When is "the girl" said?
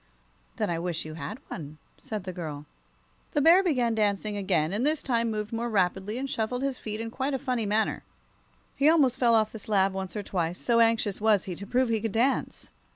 2.23-2.65